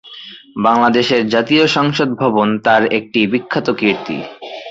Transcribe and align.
বাংলাদেশের 0.63 1.21
জাতীয় 1.27 1.63
সংসদ 1.67 2.09
ভবন 2.13 2.47
তার 2.59 2.83
একটি 2.97 3.19
বিখ্যাত 3.27 3.67
কীর্তি। 3.71 4.17